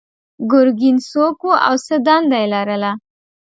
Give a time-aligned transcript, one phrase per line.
[0.51, 2.91] ګرګین څوک و او څه دنده یې لرله؟